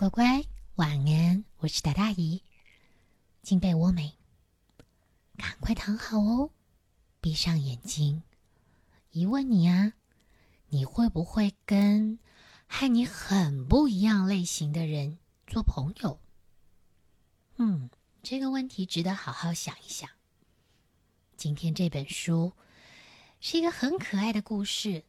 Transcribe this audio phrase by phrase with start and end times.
[0.00, 0.42] 乖乖，
[0.76, 1.44] 晚安！
[1.58, 2.42] 我是大大姨，
[3.42, 4.14] 进被窝没？
[5.36, 6.50] 赶快躺好哦，
[7.20, 8.22] 闭上眼睛。
[9.10, 9.92] 一问你啊，
[10.70, 12.18] 你会不会跟
[12.66, 16.18] 和你很不一样类型的人做朋友？
[17.56, 17.90] 嗯，
[18.22, 20.08] 这个问题值得好好想一想。
[21.36, 22.54] 今天这本书
[23.38, 25.04] 是一个很可爱的故事，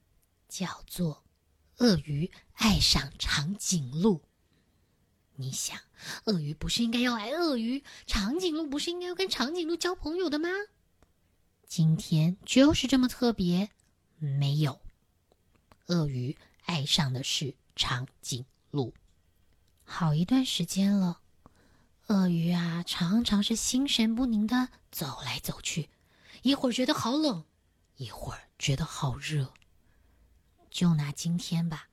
[0.49, 1.23] 叫做
[1.85, 4.17] 《鳄鱼爱上长颈鹿》。
[5.35, 5.79] 你想，
[6.25, 10.49] 鳄鱼不是应该要爱鳄鱼，长颈鹿不是应该要跟长颈鹿交朋友的吗？
[11.67, 13.69] 今天就是这么特别，
[14.19, 14.81] 没有，
[15.87, 18.93] 鳄鱼爱上的是长颈鹿。
[19.83, 21.21] 好一段时间了，
[22.07, 25.89] 鳄鱼啊，常常是心神不宁的走来走去，
[26.43, 27.45] 一会儿觉得好冷，
[27.95, 29.53] 一会儿觉得好热。
[30.69, 31.87] 就拿今天吧。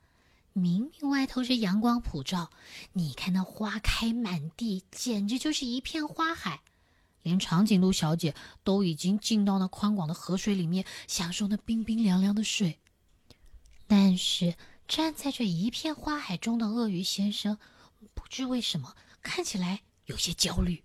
[0.53, 2.51] 明明外头是阳光普照，
[2.93, 6.61] 你看那花开满地，简直就是一片花海。
[7.23, 12.79] 连长颈鹿小姐都已经进到那宽广的河水里面，享受那冰冰凉凉的水。
[13.87, 14.57] 但是
[14.87, 17.59] 站在这一片花海中的鳄鱼先生，
[18.15, 20.83] 不知为什么看起来有些焦虑，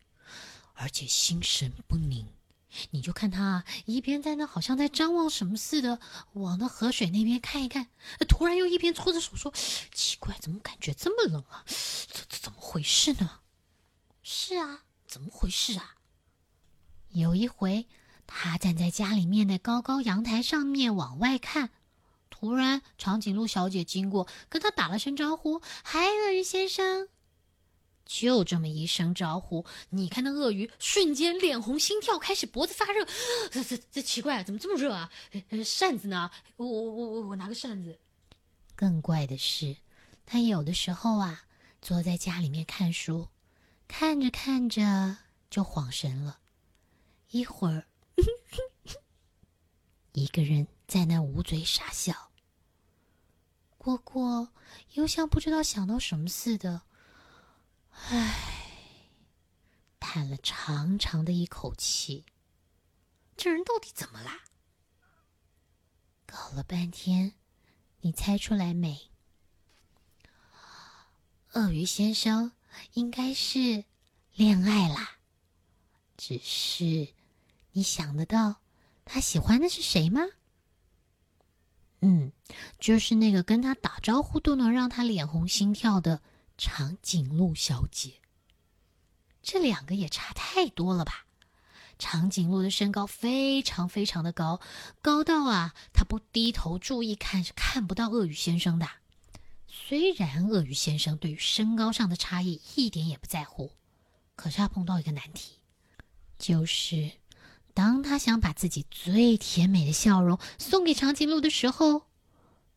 [0.74, 2.28] 而且心神不宁。
[2.92, 6.00] 你就看他一边在那，好像在张望什么似的，
[6.34, 7.88] 往那河水那边看一看，
[8.28, 9.54] 突然又一边搓着手说
[9.94, 11.64] ：“奇怪，怎么感觉这么冷啊？
[11.68, 13.40] 这这怎么回事呢
[14.24, 15.96] ？”“是啊，怎么回事啊？”
[17.14, 17.88] 有一回，
[18.26, 21.70] 他站在家里面的高高阳台上面往外看，
[22.32, 27.08] 突然长颈鹿小姐经过，跟他打了声招呼：“嗨，鳄鱼先生。”
[28.06, 33.06] 就这么一声招呼，你看那鳄鱼瞬间脸红心跳，开始脖子发热。
[33.50, 35.10] 这这这奇怪，怎么这么热啊？
[35.64, 36.30] 扇子呢？
[36.58, 37.98] 我我我我我拿个扇子。
[38.76, 39.78] 更怪的是，
[40.26, 41.46] 他有的时候啊，
[41.82, 43.30] 坐在家里面看书，
[43.88, 45.18] 看着看着
[45.50, 46.40] 就晃神了，
[47.32, 47.86] 一会儿
[50.12, 52.32] 一个人在那捂嘴傻笑，
[53.80, 54.50] 蝈蝈
[54.94, 56.82] 又像不知道想到什么似的。
[58.10, 58.36] 唉，
[60.00, 62.26] 叹了长长的一口气。
[63.38, 64.42] 这人到底怎么啦？
[66.26, 67.34] 搞了半天，
[68.02, 69.10] 你猜出来没？
[71.54, 72.52] 鳄鱼先生
[72.94, 73.86] 应该是
[74.34, 75.18] 恋爱啦。
[76.18, 77.14] 只是，
[77.72, 78.58] 你想得到
[79.06, 80.22] 他喜欢的是谁吗？
[82.02, 82.34] 嗯，
[82.80, 86.22] 就是那个跟他打招呼都能让他脸红心跳的。
[86.66, 88.22] 长颈鹿小姐，
[89.42, 91.26] 这两个也差太多了吧？
[92.00, 94.62] 长颈鹿的身高非常非常的高，
[95.02, 98.88] 高到啊，它不低头注意看是看不到鳄鱼先生的。
[99.68, 103.74] 虽然鳄鱼先生对于身高上的差异一点也不在乎，
[104.38, 105.56] 可是他碰到一个难题，
[106.40, 107.12] 就是
[107.74, 112.04] 当他想把自己最甜美的笑容送给长颈鹿的时候。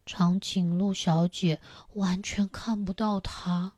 [0.04, 1.60] 长颈鹿小姐
[1.94, 3.72] 完全看不到他。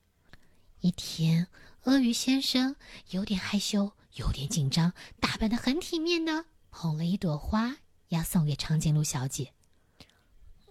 [0.81, 1.49] 一天，
[1.85, 2.77] 鳄鱼先生
[3.11, 7.79] 有点害羞，有点紧张，打扮的很体面的，捧了一朵花
[8.09, 9.53] 要送给长颈鹿小姐。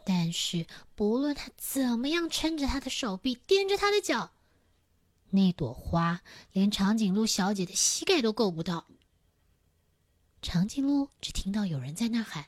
[0.05, 4.31] 但是，不论他怎么样撑着他的手臂，踮着他的脚，
[5.31, 6.21] 那朵花
[6.53, 8.87] 连长颈鹿小姐的膝盖都够不到。
[10.41, 12.45] 长颈鹿只听到有人在那喊：“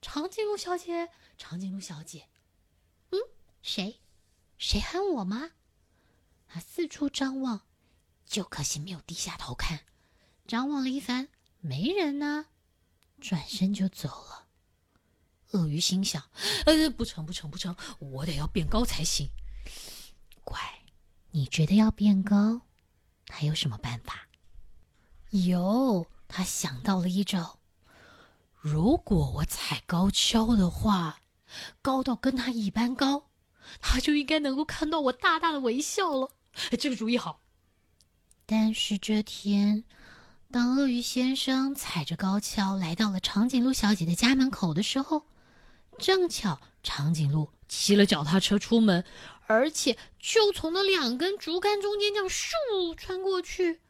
[0.00, 2.28] 长颈鹿小姐，长颈鹿小姐。”
[3.10, 3.18] 嗯
[3.62, 3.98] 谁？
[4.56, 5.50] 谁喊我吗？
[6.54, 7.62] 他四处张望，
[8.26, 9.86] 就可惜没有低下头看。
[10.46, 11.28] 张望了一番，
[11.60, 12.48] 没人呢，
[13.18, 14.48] 转身就走了。
[15.52, 16.22] 鳄鱼心想
[16.66, 19.30] ：“呃，不成，不成，不成，我得要变高才行。”
[20.44, 20.60] 乖，
[21.30, 22.60] 你觉得要变高，
[23.30, 24.28] 还有什么办法？
[25.30, 27.60] 有，他想到了一招。
[28.60, 31.22] 如果我踩高跷的话，
[31.80, 33.30] 高到跟他一般高。
[33.80, 36.30] 他就应该能够看到我大大的微笑了。
[36.78, 37.40] 这个主意好。
[38.46, 39.84] 但是这天，
[40.50, 45.26] 当鳄鱼先生踩着高跷来到了长颈鹿小姐的家门口的时候，
[45.98, 49.04] 正巧长颈鹿骑了脚踏车出门，
[49.46, 53.80] 而且就从那两根竹竿中间这样咻穿过去，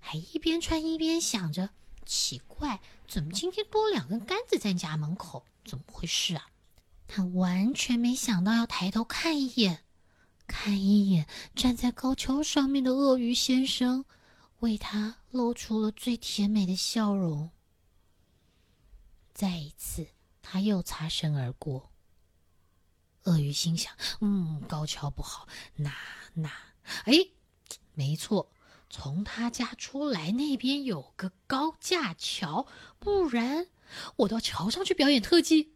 [0.00, 1.70] 还一边穿一边想着：
[2.04, 5.44] 奇怪，怎么今天多两根杆子在家门口？
[5.64, 6.48] 怎么回事啊？
[7.08, 9.83] 他完全没想到要抬头看一眼，
[10.46, 14.04] 看一眼站在高桥上面的鳄鱼先生，
[14.60, 17.50] 为他露出了最甜美的笑容。
[19.32, 20.06] 再一次，
[20.42, 21.90] 他又擦身而过。
[23.24, 25.92] 鳄鱼心想：“嗯，高桥不好，那
[26.34, 26.50] 那……
[27.04, 27.14] 哎，
[27.94, 28.52] 没错，
[28.90, 32.66] 从他家出来那边有个高架桥，
[32.98, 33.66] 不然
[34.16, 35.72] 我到桥上去表演特技，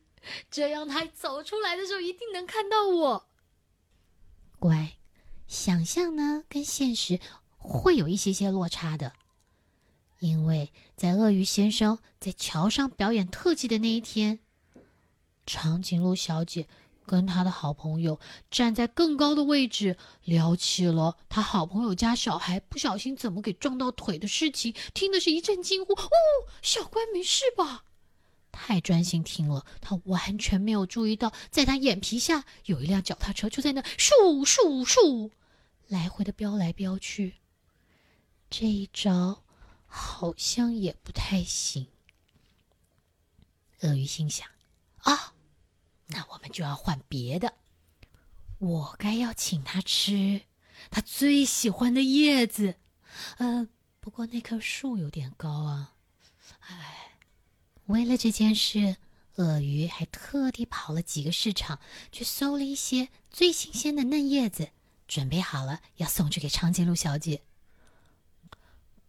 [0.50, 3.28] 这样他走出来的时候一定能看到我。
[4.58, 4.92] 乖，
[5.46, 7.20] 想象呢跟现实
[7.56, 9.12] 会有一些些落差的，
[10.20, 14.40] 因为在鳄鱼先生在桥上表演特技的那一天，
[15.46, 16.66] 长颈鹿小姐。
[17.06, 18.20] 跟她的好朋友
[18.50, 26.10] 站在更高的位置，聊起了她好朋友家小孩不小心怎么给撞到腿的事情，听的是一阵惊呼：“哦，
[26.60, 27.84] 小乖没事吧？”
[28.50, 35.30] 太专心听了，他完全没有注意到，在他眼皮下有一辆脚踏车就在那咻咻咻
[35.86, 37.34] 来回的飙来飙去。
[38.50, 39.44] 这一招
[39.86, 41.86] 好像也不太行。
[43.80, 44.48] 鳄鱼心想
[45.04, 45.34] ：“啊。”
[46.10, 47.52] 那我们就要换别的。
[48.56, 50.40] 我该要请他吃
[50.90, 52.76] 他最喜欢的叶子。
[53.36, 53.68] 呃，
[54.00, 55.94] 不过那棵树有点高啊。
[56.60, 57.07] 哎，
[57.88, 58.96] 为了这件事，
[59.36, 61.80] 鳄鱼还特地跑了几个市场，
[62.12, 64.68] 去搜了一些最新鲜的嫩叶子，
[65.06, 67.40] 准备好了要送去给长颈鹿小姐。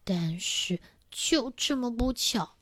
[0.06, 0.80] 但是
[1.12, 2.56] 就这么不巧。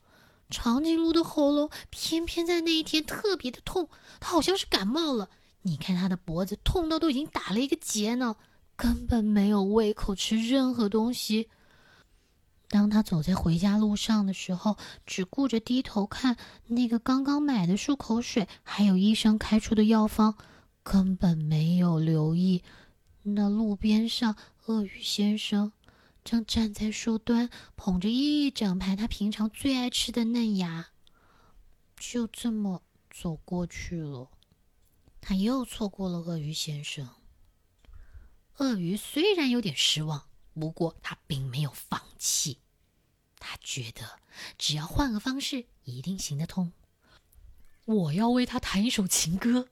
[0.50, 3.88] 长颈鹿的喉咙偏偏在那一天特别的痛，
[4.18, 5.30] 它好像是感冒了。
[5.62, 8.34] 你看它的脖子痛到都已经打了一个结呢，
[8.74, 11.48] 根本没有胃口吃任何东西。
[12.68, 14.76] 当他走在回家路上的时候，
[15.06, 16.36] 只顾着低头看
[16.66, 20.36] 那个刚刚买的漱口水，还有医生开出的药方，
[20.82, 22.62] 根本没有留意
[23.22, 24.36] 那路边上
[24.66, 25.72] 鳄鱼先生。
[26.24, 30.88] 正站在树端，捧着一整排他平常最爱吃的嫩芽，
[31.98, 34.28] 就这么走过去了。
[35.22, 37.08] 他又错过了鳄鱼先生。
[38.58, 41.97] 鳄鱼虽然有点失望，不过他并没有放
[43.38, 44.20] 他觉得
[44.56, 46.72] 只要换个方式，一定行得通。
[47.84, 49.68] 我要为他弹一首情歌。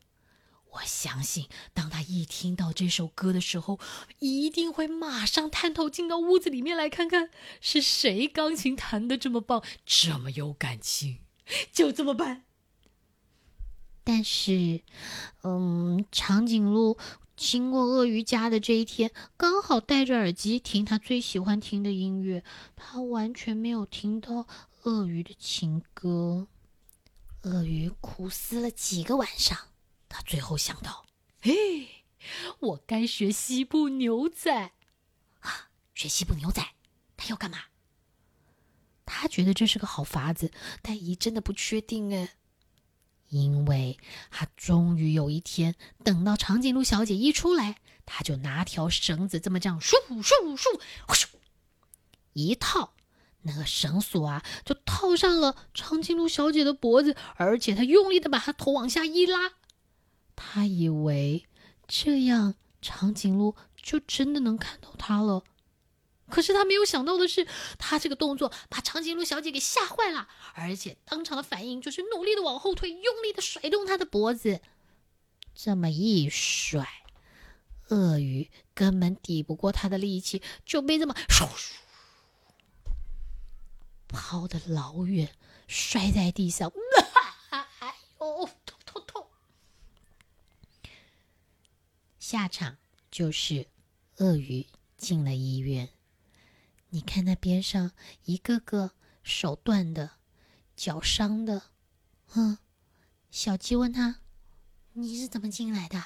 [0.73, 3.81] 我相信，当他一听到这首歌的时候，
[4.19, 7.31] 一定会马上探头进到屋子里面来看看
[7.61, 11.21] 是谁钢琴弹的这么棒，这么有感情。
[11.73, 12.45] 就这么办。
[14.05, 14.83] 但是，
[15.43, 16.99] 嗯，长颈鹿
[17.37, 22.43] 经过鳄鱼家的这一天，刚好戴着耳机听他最喜欢听的音乐，
[22.75, 24.47] 他完全没有听到
[24.83, 26.49] 鳄鱼的情歌。
[27.43, 29.57] 鳄鱼苦思了几个晚上。
[30.09, 31.05] 他最后想到
[31.43, 32.05] ：“嘿，
[32.59, 34.73] 我该学西部牛仔
[35.41, 35.69] 啊！
[35.95, 36.67] 学西部牛仔，
[37.17, 37.59] 他要干嘛？
[39.05, 40.51] 他觉得这是个好法子，
[40.81, 42.37] 但姨真的不确定哎。
[43.29, 43.99] 因为
[44.31, 45.75] 他终于有一天
[46.05, 51.27] 等到长颈鹿小姐一出来，他就拿条绳子这么这样，咻咻咻，咻，
[52.33, 52.93] 一套，
[53.43, 59.53] 那个绳索啊，就套上了长颈鹿小姐的脖子，而且他用力的把她头往下一拉。”
[60.37, 61.47] 他以为
[61.89, 65.43] 这样长颈鹿就真的能看到他了，
[66.29, 67.47] 可是他没有想到的是，
[67.79, 74.61] 他这个动作把长颈鹿小姐给吓坏了，而且当场的反应就是努力的往后退，用力的甩动他的脖子。
[75.55, 76.87] 这么一甩，
[77.89, 81.49] 鳄鱼根本抵不过他的力气，就被这么唰
[84.09, 85.35] 抛的老远，
[85.67, 86.73] 摔在地上。
[87.51, 88.49] 哎呦！
[88.67, 89.27] 痛痛痛
[92.19, 92.77] 下场
[93.11, 93.69] 就是
[94.17, 94.67] 鳄鱼
[94.97, 95.89] 进了医院。
[96.91, 97.93] 你看那边上
[98.25, 100.13] 一个个手断的、
[100.75, 101.63] 脚伤的，
[102.35, 102.59] 嗯，
[103.31, 104.21] 小鸡问他
[104.95, 106.03] ：“你是怎么进来的？”“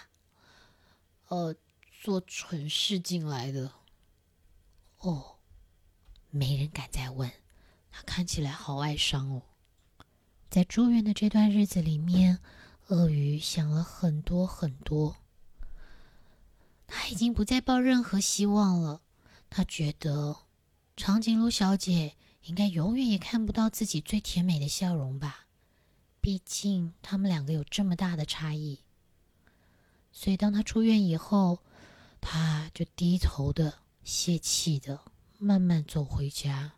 [1.28, 1.54] 呃，
[2.02, 3.72] 做蠢事进来的。
[4.98, 5.36] ”“哦，
[6.30, 7.30] 没人敢再问。
[7.90, 9.42] 他看起来好哀伤哦。”
[10.50, 12.40] 在住院的这段日子里面，
[12.88, 15.16] 鳄鱼想了很多很多。
[16.88, 19.00] 他已经不再抱任何希望了。
[19.48, 20.36] 他觉得
[21.00, 25.46] 长颈鹿小姐应该永远也看不到自己最甜美的笑容吧，
[26.20, 28.80] 毕竟他们两个有这么大的差异。
[30.12, 31.60] 所以，当他出院以后，
[32.20, 35.00] 他就低头的、泄气的，
[35.38, 36.72] 慢慢走回家。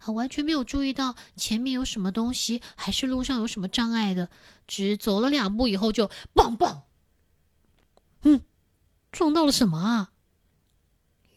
[0.00, 4.28] 他完全没有注意到前面有什么东西，还是路上有什么障碍的。
[4.66, 6.82] 只走了两步以后，就棒棒，
[8.22, 8.42] 嗯。
[9.12, 10.13] 撞到了什么啊？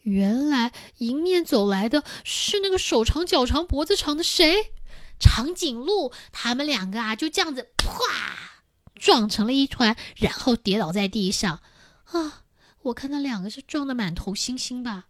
[0.08, 4.72] 原来迎面走来的是那个手长脚长脖子长的谁？
[5.20, 6.12] 长颈鹿。
[6.32, 8.62] 他们两个啊，就这样子，啪，
[8.94, 11.60] 撞成了一团，然后跌倒在地上。
[12.04, 12.44] 啊，
[12.82, 15.06] 我看那两个是撞得满头星星吧。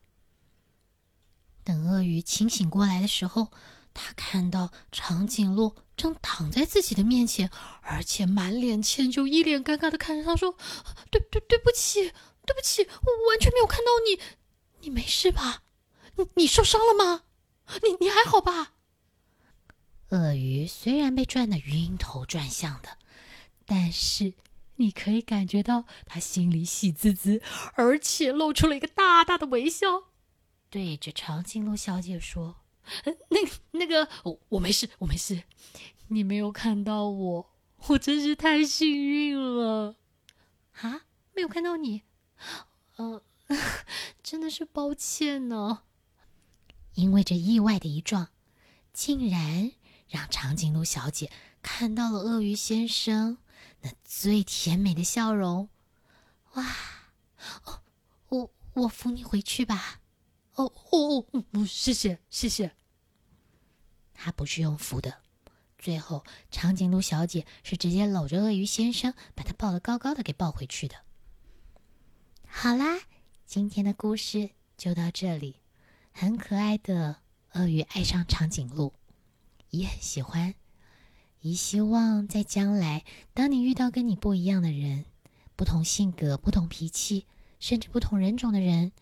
[1.63, 3.49] 等鳄鱼清醒过来的时候，
[3.93, 7.51] 他看到长颈鹿正躺在自己的面前，
[7.83, 10.57] 而且满脸歉疚，一脸尴尬的看着他说
[11.11, 12.13] ：“对对对不起，
[12.47, 14.19] 对不起，我完全没有看到你，
[14.81, 15.63] 你没事吧？
[16.17, 17.25] 你你受伤了吗？
[17.83, 18.75] 你你还好吧？”
[20.11, 22.97] 鳄鱼虽然被转得晕头转向的，
[23.67, 24.33] 但是
[24.77, 27.43] 你可以感觉到他心里喜滋滋，
[27.75, 30.05] 而且露出了一个大大的微笑。
[30.71, 32.57] 对着长颈鹿小姐说
[33.05, 33.39] ：“那
[33.73, 35.43] 那个，我我没事，我没事。
[36.09, 37.51] 你没有看到我，
[37.89, 39.97] 我真是太幸运了。
[40.81, 41.03] 啊，
[41.35, 42.03] 没有看到你，
[42.97, 43.23] 呃，
[44.31, 45.85] 真的是抱歉呢。
[46.93, 48.29] 因为这意外的一撞，
[48.93, 49.73] 竟然
[50.07, 51.33] 让长颈鹿小姐
[51.63, 53.39] 看到了鳄鱼先生
[53.81, 55.71] 那最甜美的笑容。
[56.53, 56.77] 哇，
[57.65, 57.81] 哦，
[58.29, 60.03] 我我扶你回去吧。”
[60.57, 61.41] 哦哦哦！
[61.51, 62.77] 不，谢谢谢谢。
[64.13, 65.23] 他不是用扶的，
[65.79, 70.97] 最后长颈鹿小姐是直接搂着鳄鱼先生，把他抱得高高的给抱回去的。
[72.47, 72.99] 好啦，
[73.49, 75.57] 今天的故事就到这里。
[76.13, 77.17] 很可爱的
[77.55, 78.93] 鳄鱼爱上长颈鹿，
[79.71, 80.55] 也很喜欢。
[81.41, 85.07] 也希望在将来，当你遇到跟你不一样的人，
[85.57, 87.25] 不同性格、不同脾气，
[87.59, 88.93] 甚至不同人种的人。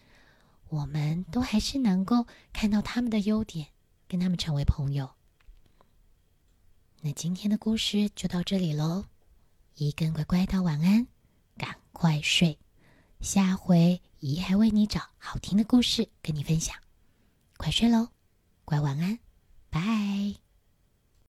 [0.69, 3.67] 我们都还是能够看到他们的优点，
[4.07, 5.11] 跟他们成为朋友。
[7.01, 9.07] 那今天的故事就到这里喽，
[9.75, 11.09] 一根乖乖道晚安，
[11.59, 12.61] 赶快睡，
[13.21, 16.77] 下回姨还为你找好听的故事跟你分享，
[17.57, 18.09] 快睡喽，
[18.65, 19.19] 乖晚安，
[19.71, 20.46] 拜。